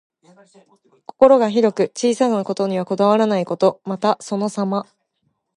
[1.05, 3.81] 心が広く、小さいことにはこだわらないこと。
[3.85, 4.87] また、そのさま。